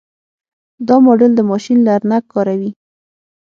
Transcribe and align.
دا 0.87 0.95
ماډل 1.05 1.31
د 1.35 1.41
ماشین 1.51 1.77
لرنګ 1.87 2.23
کاروي. 2.33 2.71